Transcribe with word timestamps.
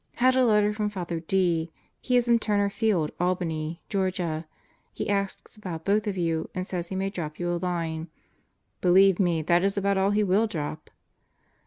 Had 0.15 0.35
a 0.35 0.43
letter 0.43 0.73
from 0.73 0.89
Father 0.89 1.19
D. 1.19 1.69
He 2.01 2.15
is 2.17 2.27
in 2.27 2.39
Turner 2.39 2.71
Field, 2.71 3.11
Albany, 3.19 3.83
Ga. 3.89 4.45
He 4.93 5.07
asks 5.07 5.55
about 5.55 5.85
both 5.85 6.07
of 6.07 6.17
you 6.17 6.49
and 6.55 6.65
says 6.65 6.87
he 6.87 6.95
may 6.95 7.11
drop 7.11 7.37
you 7.37 7.53
a 7.53 7.57
line. 7.61 8.07
(Believe 8.81 9.19
me 9.19 9.43
that 9.43 9.63
is 9.63 9.77
about 9.77 9.99
aU 9.99 10.09
he 10.09 10.23
will 10.23 10.47
drop!) 10.47 10.89